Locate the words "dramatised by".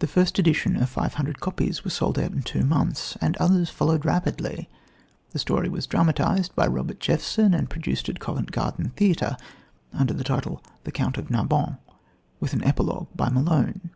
5.86-6.66